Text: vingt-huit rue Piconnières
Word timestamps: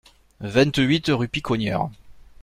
vingt-huit 0.39 1.09
rue 1.11 1.27
Piconnières 1.27 1.87